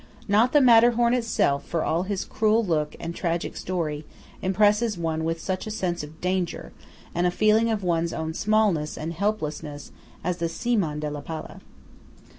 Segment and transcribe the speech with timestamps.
[0.27, 4.03] Not the Matterhorn itself, for all its cruel look and tragic story,
[4.41, 6.71] impresses one with such a sense of danger,
[7.13, 9.91] and such a feeling of one's own smallness and helplessness,
[10.23, 11.61] as the Cimon della Pala.